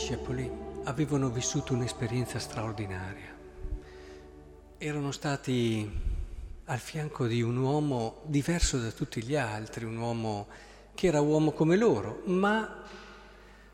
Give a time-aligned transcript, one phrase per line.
[0.00, 0.50] Discepoli
[0.84, 3.36] avevano vissuto un'esperienza straordinaria.
[4.78, 5.88] Erano stati
[6.64, 10.46] al fianco di un uomo diverso da tutti gli altri, un uomo
[10.94, 12.82] che era uomo come loro, ma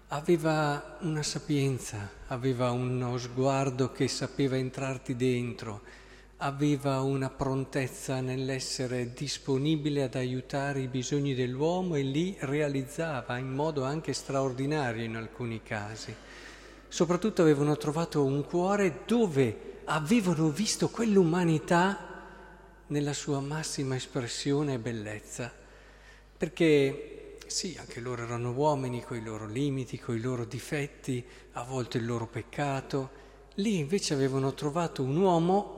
[0.08, 5.82] aveva una sapienza, aveva uno sguardo che sapeva entrarti dentro,
[6.38, 13.84] aveva una prontezza nell'essere disponibile ad aiutare i bisogni dell'uomo e li realizzava in modo
[13.84, 16.14] anche straordinario in alcuni casi.
[16.88, 22.14] Soprattutto avevano trovato un cuore dove avevano visto quell'umanità
[22.88, 25.50] nella sua massima espressione e bellezza,
[26.36, 31.62] perché sì, anche loro erano uomini con i loro limiti, con i loro difetti, a
[31.62, 33.24] volte il loro peccato,
[33.54, 35.75] lì invece avevano trovato un uomo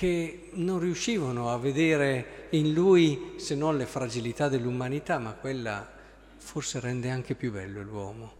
[0.00, 5.86] che non riuscivano a vedere in lui se non le fragilità dell'umanità, ma quella
[6.38, 8.36] forse rende anche più bello l'uomo,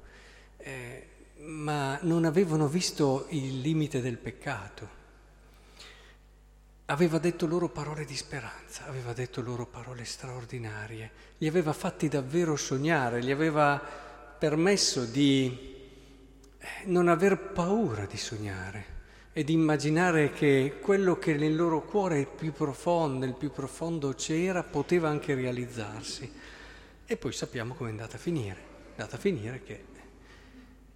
[0.57, 1.07] eh,
[1.41, 4.89] ma non avevano visto il limite del peccato.
[6.87, 12.57] Aveva detto loro parole di speranza, aveva detto loro parole straordinarie, li aveva fatti davvero
[12.57, 13.79] sognare, gli aveva
[14.39, 15.77] permesso di
[16.57, 19.00] eh, non aver paura di sognare
[19.33, 25.09] ed immaginare che quello che nel loro cuore più profondo, nel più profondo c'era, poteva
[25.09, 26.31] anche realizzarsi.
[27.07, 28.57] E poi sappiamo come è andata a finire.
[28.97, 29.85] È andata a finire che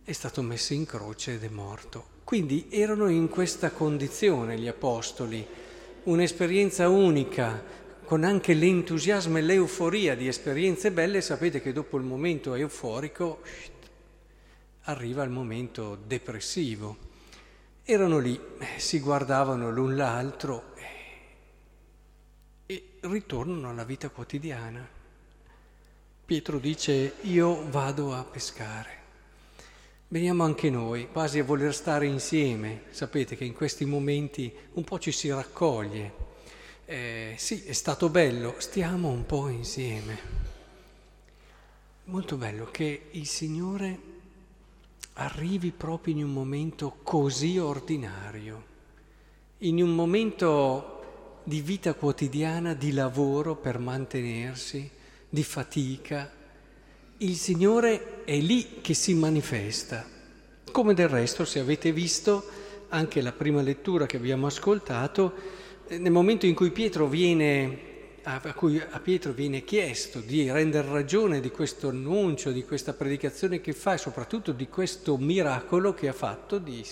[0.03, 2.13] è stato messo in croce ed è morto.
[2.25, 5.47] Quindi erano in questa condizione gli apostoli,
[6.05, 7.63] un'esperienza unica,
[8.05, 13.41] con anche l'entusiasmo e l'euforia di esperienze belle, sapete che dopo il momento euforico
[14.83, 17.13] arriva il momento depressivo.
[17.87, 18.41] Erano lì,
[18.79, 20.73] si guardavano l'un l'altro
[22.65, 24.89] e ritornano alla vita quotidiana.
[26.25, 29.03] Pietro dice io vado a pescare.
[30.09, 32.85] Veniamo anche noi, quasi a voler stare insieme.
[32.89, 36.13] Sapete che in questi momenti un po' ci si raccoglie.
[36.87, 40.19] Eh, sì, è stato bello, stiamo un po' insieme.
[42.05, 44.14] Molto bello che il Signore
[45.15, 48.65] arrivi proprio in un momento così ordinario,
[49.59, 54.91] in un momento di vita quotidiana, di lavoro per mantenersi,
[55.29, 56.31] di fatica.
[57.19, 60.05] Il Signore è lì che si manifesta,
[60.73, 62.45] come del resto, se avete visto,
[62.89, 65.35] anche la prima lettura che abbiamo ascoltato,
[65.87, 67.93] eh, nel momento in cui Pietro viene
[68.25, 73.61] a cui a Pietro viene chiesto di rendere ragione di questo annuncio, di questa predicazione
[73.61, 76.85] che fa e soprattutto di questo miracolo che ha fatto di,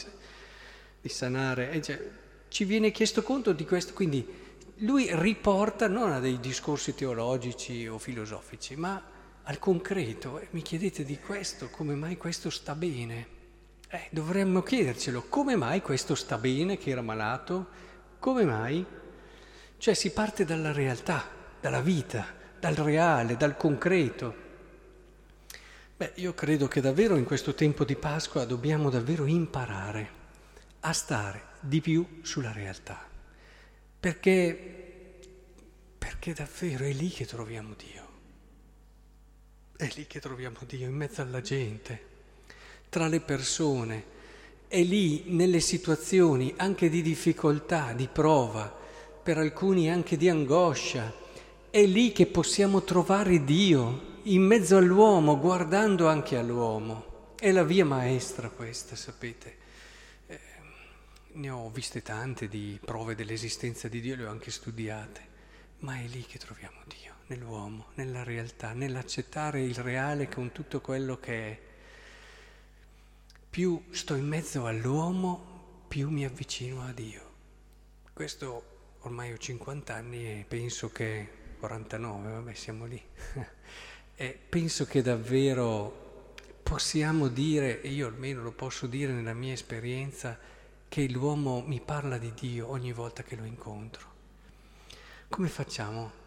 [1.00, 1.80] di sanare.
[1.80, 2.10] Cioè,
[2.48, 4.26] ci viene chiesto conto di questo, quindi
[4.78, 9.02] lui riporta non a dei discorsi teologici o filosofici, ma
[9.44, 10.38] al concreto.
[10.38, 13.40] Eh, mi chiedete di questo, come mai questo sta bene?
[13.88, 17.66] Eh, dovremmo chiedercelo, come mai questo sta bene che era malato?
[18.18, 18.84] Come mai?
[19.82, 21.28] Cioè si parte dalla realtà,
[21.60, 22.24] dalla vita,
[22.60, 24.32] dal reale, dal concreto.
[25.96, 30.10] Beh, io credo che davvero in questo tempo di Pasqua dobbiamo davvero imparare
[30.82, 33.08] a stare di più sulla realtà,
[33.98, 35.18] perché,
[35.98, 38.08] perché davvero è lì che troviamo Dio,
[39.76, 42.06] è lì che troviamo Dio, in mezzo alla gente,
[42.88, 44.04] tra le persone,
[44.68, 48.78] è lì nelle situazioni anche di difficoltà, di prova,
[49.22, 51.12] per alcuni anche di angoscia.
[51.70, 57.34] È lì che possiamo trovare Dio, in mezzo all'uomo, guardando anche all'uomo.
[57.38, 59.56] È la via maestra questa, sapete.
[60.26, 60.40] Eh,
[61.34, 65.20] ne ho viste tante di prove dell'esistenza di Dio, le ho anche studiate,
[65.78, 71.18] ma è lì che troviamo Dio, nell'uomo, nella realtà, nell'accettare il reale con tutto quello
[71.18, 71.60] che è.
[73.48, 77.30] Più sto in mezzo all'uomo, più mi avvicino a Dio.
[78.12, 78.71] Questo
[79.02, 83.00] ormai ho 50 anni e penso che 49, vabbè siamo lì,
[84.14, 90.38] e penso che davvero possiamo dire, e io almeno lo posso dire nella mia esperienza,
[90.88, 94.10] che l'uomo mi parla di Dio ogni volta che lo incontro.
[95.28, 96.20] Come facciamo?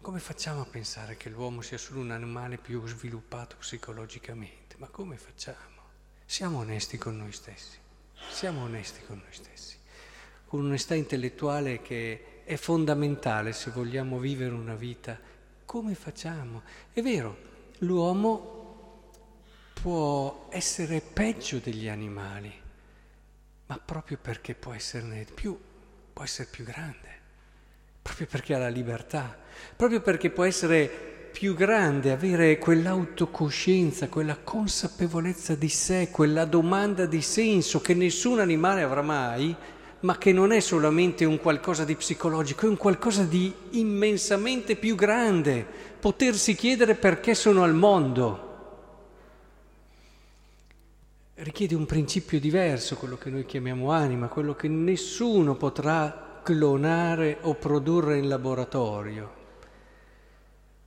[0.00, 4.76] Come facciamo a pensare che l'uomo sia solo un animale più sviluppato psicologicamente?
[4.78, 5.76] Ma come facciamo?
[6.24, 7.78] Siamo onesti con noi stessi,
[8.30, 9.77] siamo onesti con noi stessi
[10.48, 15.18] con un'onestà intellettuale che è fondamentale se vogliamo vivere una vita.
[15.66, 16.62] Come facciamo?
[16.90, 17.36] È vero,
[17.80, 19.10] l'uomo
[19.80, 22.50] può essere peggio degli animali,
[23.66, 25.56] ma proprio perché può esserne più,
[26.14, 27.20] può essere più grande,
[28.00, 29.38] proprio perché ha la libertà,
[29.76, 30.88] proprio perché può essere
[31.30, 38.80] più grande, avere quell'autocoscienza, quella consapevolezza di sé, quella domanda di senso che nessun animale
[38.80, 39.54] avrà mai,
[40.00, 44.94] ma che non è solamente un qualcosa di psicologico, è un qualcosa di immensamente più
[44.94, 45.66] grande,
[45.98, 48.46] potersi chiedere perché sono al mondo.
[51.34, 57.54] Richiede un principio diverso, quello che noi chiamiamo anima, quello che nessuno potrà clonare o
[57.54, 59.38] produrre in laboratorio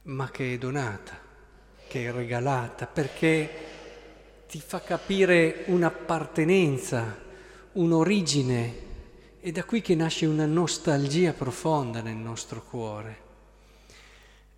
[0.04, 1.18] ma che è donata,
[1.88, 3.50] che è regalata, perché
[4.48, 7.18] ti fa capire un'appartenenza,
[7.74, 8.90] un'origine.
[9.44, 13.22] È da qui che nasce una nostalgia profonda nel nostro cuore.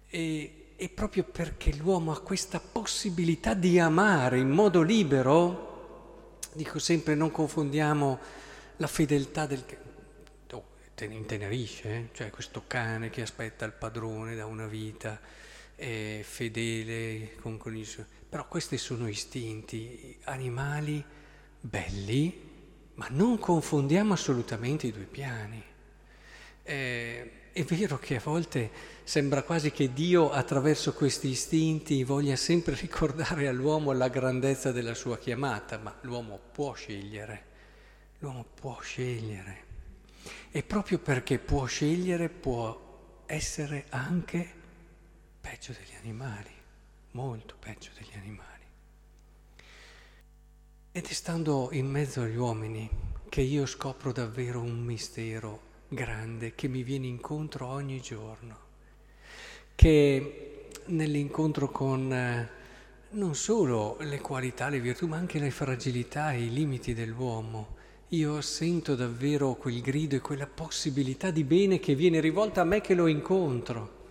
[0.09, 7.15] E, e proprio perché l'uomo ha questa possibilità di amare in modo libero, dico sempre
[7.15, 8.19] non confondiamo
[8.75, 9.63] la fedeltà del,
[11.12, 12.09] intenerisce, eh?
[12.12, 15.18] cioè questo cane che aspetta il padrone da una vita,
[15.75, 18.09] è fedele, con condizioni.
[18.27, 21.01] Però questi sono istinti animali
[21.57, 22.51] belli,
[22.95, 25.63] ma non confondiamo assolutamente i due piani.
[26.63, 28.72] Eh, è vero che a volte
[29.04, 35.18] sembra quasi che Dio attraverso questi istinti voglia sempre ricordare all'uomo la grandezza della sua
[35.18, 37.45] chiamata, ma l'uomo può scegliere,
[38.19, 39.72] l'uomo può scegliere.
[40.51, 44.62] E proprio perché può scegliere può essere anche
[45.42, 46.51] peggio degli animali,
[47.12, 48.53] molto peggio degli animali.
[50.95, 52.88] Ed è stando in mezzo agli uomini
[53.28, 58.56] che io scopro davvero un mistero grande che mi viene incontro ogni giorno,
[59.74, 62.48] che nell'incontro con eh,
[63.10, 67.75] non solo le qualità, le virtù, ma anche le fragilità e i limiti dell'uomo,
[68.10, 72.81] io sento davvero quel grido e quella possibilità di bene che viene rivolta a me
[72.81, 74.01] che lo incontro.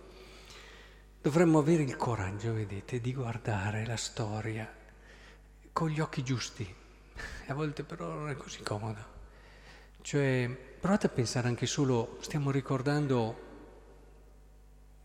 [1.21, 4.81] Dovremmo avere il coraggio, vedete, di guardare la storia
[5.73, 6.73] con gli occhi giusti.
[7.47, 9.11] A volte però non è così comodo.
[10.01, 10.49] Cioè,
[10.79, 13.51] provate a pensare anche solo, stiamo ricordando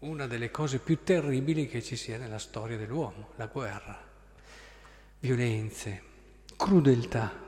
[0.01, 4.01] una delle cose più terribili che ci sia nella storia dell'uomo, la guerra,
[5.19, 6.03] violenze,
[6.57, 7.47] crudeltà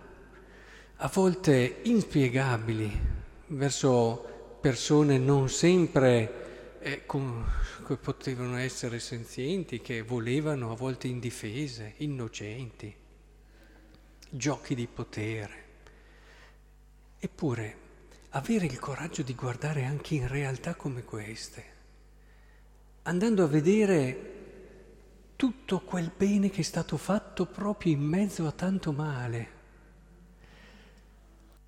[1.03, 2.91] a volte inspiegabili
[3.49, 7.43] verso persone non sempre eh, com-
[7.87, 12.95] che potevano essere senzienti, che volevano a volte indifese, innocenti,
[14.31, 15.65] giochi di potere.
[17.19, 17.77] Eppure
[18.31, 21.65] avere il coraggio di guardare anche in realtà come queste,
[23.03, 24.39] andando a vedere
[25.35, 29.59] tutto quel bene che è stato fatto proprio in mezzo a tanto male.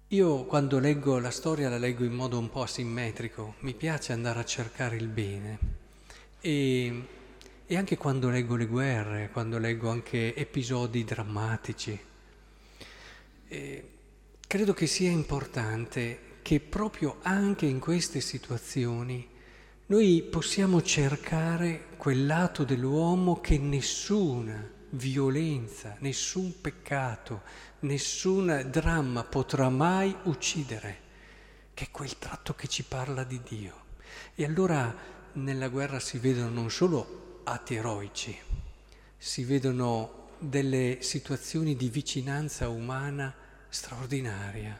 [0.09, 4.41] Io quando leggo la storia la leggo in modo un po' asimmetrico, mi piace andare
[4.41, 5.59] a cercare il bene.
[6.41, 7.07] E,
[7.67, 11.99] e anche quando leggo le guerre, quando leggo anche episodi drammatici,
[13.53, 13.89] e
[14.47, 19.29] credo che sia importante che proprio anche in queste situazioni
[19.87, 27.43] noi possiamo cercare quel lato dell'uomo che nessuna violenza, nessun peccato,
[27.81, 31.01] nessun dramma potrà mai uccidere,
[31.75, 33.75] che è quel tratto che ci parla di Dio.
[34.35, 34.95] E allora
[35.35, 38.35] nella guerra si vedono non solo atti eroici,
[39.19, 43.35] si vedono delle situazioni di vicinanza umana
[43.69, 44.79] straordinaria.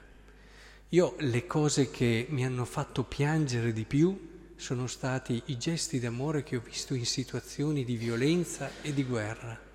[0.91, 6.43] Io le cose che mi hanno fatto piangere di più sono stati i gesti d'amore
[6.43, 9.71] che ho visto in situazioni di violenza e di guerra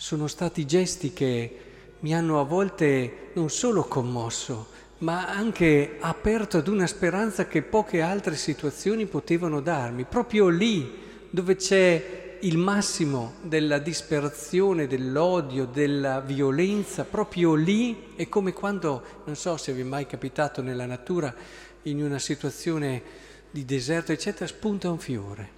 [0.00, 1.58] sono stati gesti che
[1.98, 4.68] mi hanno a volte non solo commosso,
[4.98, 10.04] ma anche aperto ad una speranza che poche altre situazioni potevano darmi.
[10.04, 10.88] Proprio lì
[11.30, 19.34] dove c'è il massimo della disperazione, dell'odio, della violenza, proprio lì è come quando, non
[19.36, 21.34] so se vi è mai capitato nella natura,
[21.82, 23.02] in una situazione
[23.50, 25.50] di deserto, eccetera, spunta un fiore.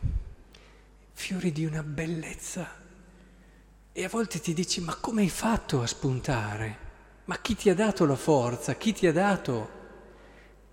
[1.12, 2.78] Fiori di una bellezza
[3.92, 6.88] e a volte ti dici, ma come hai fatto a spuntare?
[7.24, 8.74] Ma chi ti ha dato la forza?
[8.74, 9.78] Chi ti ha dato?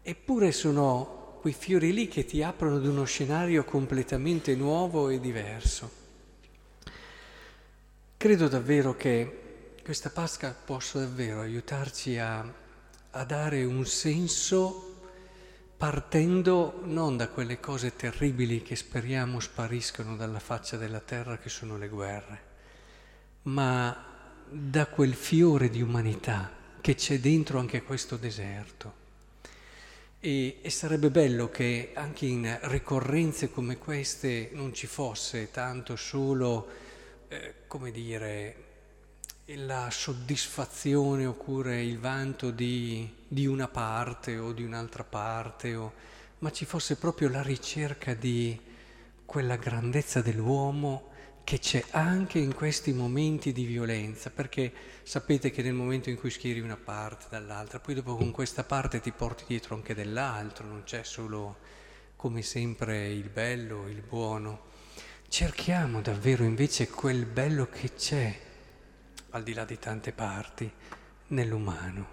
[0.01, 6.05] Eppure sono quei fiori lì che ti aprono ad uno scenario completamente nuovo e diverso.
[8.17, 12.45] Credo davvero che questa Pasqua possa davvero aiutarci a,
[13.11, 14.95] a dare un senso
[15.77, 21.77] partendo non da quelle cose terribili che speriamo spariscono dalla faccia della terra che sono
[21.77, 22.41] le guerre,
[23.43, 24.05] ma
[24.49, 26.51] da quel fiore di umanità
[26.81, 29.05] che c'è dentro anche questo deserto.
[30.19, 36.67] E, e, sarebbe bello che anche in ricorrenze come queste non ci fosse tanto solo,
[37.27, 38.63] eh, come dire,
[39.45, 45.93] la soddisfazione oppure il vanto di, di una parte o di un'altra parte, o,
[46.39, 48.59] ma ci fosse proprio la ricerca di
[49.23, 51.11] quella grandezza dell'uomo
[51.47, 54.69] che c'è anche in questi momenti di violenza, perché
[55.03, 58.99] sapete che nel momento in cui schieri una parte dall'altra, poi dopo con questa parte
[58.99, 61.59] ti porti dietro anche dell'altro, non c'è solo
[62.17, 64.63] come sempre il bello, il buono.
[65.29, 68.37] Cerchiamo davvero invece quel bello che c'è
[69.29, 70.69] al di là di tante parti,
[71.27, 72.07] nell'umano.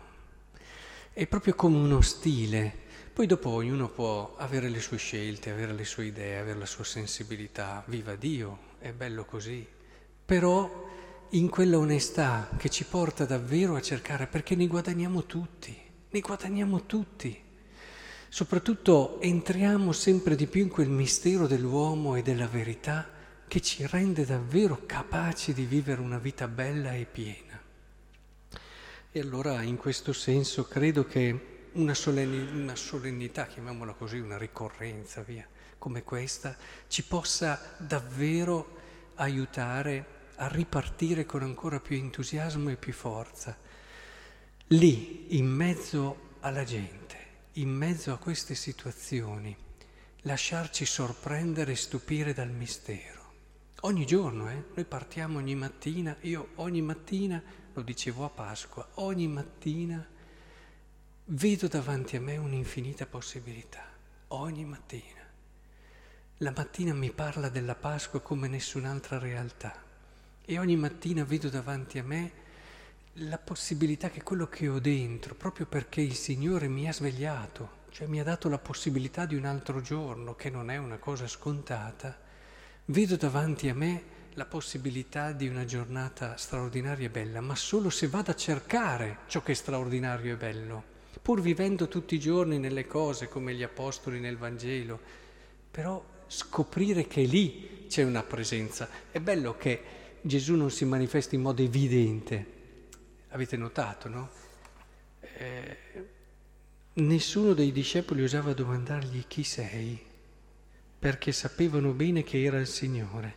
[1.12, 2.82] È proprio come uno stile.
[3.12, 6.84] Poi dopo ognuno può avere le sue scelte, avere le sue idee, avere la sua
[6.84, 7.82] sensibilità.
[7.86, 9.66] Viva Dio, è bello così.
[10.26, 10.86] Però
[11.30, 15.74] in quella onestà che ci porta davvero a cercare, perché ne guadagniamo tutti,
[16.10, 17.42] ne guadagniamo tutti.
[18.28, 23.08] Soprattutto entriamo sempre di più in quel mistero dell'uomo e della verità
[23.48, 27.58] che ci rende davvero capaci di vivere una vita bella e piena.
[29.10, 35.48] E allora in questo senso credo che una, una solennità, chiamiamola così, una ricorrenza, via,
[35.84, 36.56] come questa,
[36.88, 38.78] ci possa davvero
[39.16, 43.54] aiutare a ripartire con ancora più entusiasmo e più forza.
[44.68, 47.16] Lì, in mezzo alla gente,
[47.54, 49.54] in mezzo a queste situazioni,
[50.22, 53.32] lasciarci sorprendere e stupire dal mistero.
[53.80, 54.64] Ogni giorno, eh?
[54.74, 57.42] noi partiamo ogni mattina, io ogni mattina,
[57.74, 60.02] lo dicevo a Pasqua, ogni mattina
[61.26, 63.84] vedo davanti a me un'infinita possibilità,
[64.28, 65.13] ogni mattina.
[66.38, 69.72] La mattina mi parla della Pasqua come nessun'altra realtà
[70.44, 72.32] e ogni mattina vedo davanti a me
[73.14, 78.08] la possibilità che quello che ho dentro, proprio perché il Signore mi ha svegliato, cioè
[78.08, 82.18] mi ha dato la possibilità di un altro giorno, che non è una cosa scontata,
[82.86, 84.02] Vedo davanti a me
[84.34, 89.40] la possibilità di una giornata straordinaria e bella, ma solo se vado a cercare ciò
[89.42, 90.84] che è straordinario e bello,
[91.22, 95.00] pur vivendo tutti i giorni nelle cose come gli apostoli nel Vangelo,
[95.70, 98.88] però scoprire che lì c'è una presenza.
[99.10, 99.82] È bello che
[100.20, 102.52] Gesù non si manifesti in modo evidente.
[103.28, 104.30] Avete notato, no?
[105.20, 105.76] Eh,
[106.94, 110.12] nessuno dei discepoli osava domandargli chi sei
[111.04, 113.34] perché sapevano bene che era il Signore.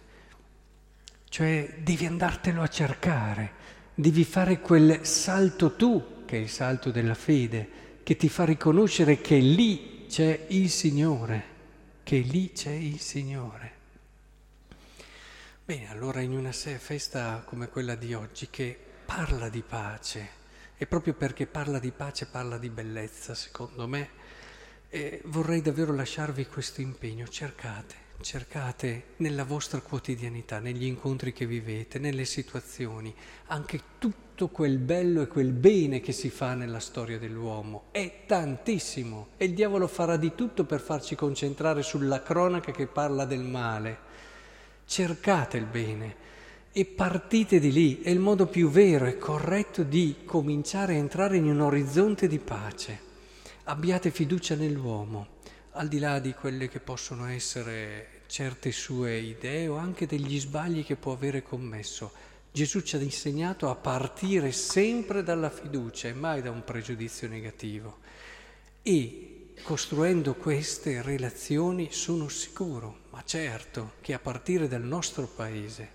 [1.27, 3.51] Cioè devi andartelo a cercare,
[3.93, 7.69] devi fare quel salto tu, che è il salto della fede,
[8.03, 11.43] che ti fa riconoscere che lì c'è il Signore,
[12.07, 13.71] che lì c'è il Signore.
[15.65, 20.29] Bene, allora in una festa come quella di oggi che parla di pace,
[20.77, 24.09] e proprio perché parla di pace parla di bellezza, secondo me,
[24.87, 31.99] e vorrei davvero lasciarvi questo impegno, cercate, cercate nella vostra quotidianità, negli incontri che vivete,
[31.99, 33.13] nelle situazioni,
[33.47, 33.81] anche
[34.37, 37.85] tutto quel bello e quel bene che si fa nella storia dell'uomo.
[37.89, 43.25] È tantissimo e il diavolo farà di tutto per farci concentrare sulla cronaca che parla
[43.25, 43.97] del male.
[44.85, 46.15] Cercate il bene
[46.71, 51.37] e partite di lì, è il modo più vero e corretto di cominciare a entrare
[51.37, 53.05] in un orizzonte di pace
[53.63, 55.39] abbiate fiducia nell'uomo,
[55.71, 60.85] al di là di quelle che possono essere certe sue idee o anche degli sbagli
[60.85, 62.35] che può avere commesso.
[62.57, 67.97] Gesù ci ha insegnato a partire sempre dalla fiducia e mai da un pregiudizio negativo.
[68.81, 75.87] E costruendo queste relazioni sono sicuro, ma certo, che a partire dal nostro paese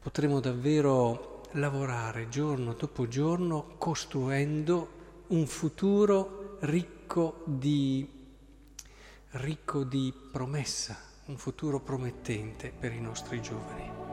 [0.00, 8.04] potremo davvero lavorare giorno dopo giorno costruendo un futuro ricco di,
[9.30, 14.03] ricco di promessa, un futuro promettente per i nostri giovani.